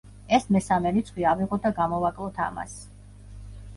ეს 0.35 0.45
მესამე 0.55 0.93
რიცხვი 0.95 1.27
ავიღოთ 1.33 1.67
და 1.67 1.73
გამოვაკლოთ 1.83 2.41
ამას. 2.47 2.75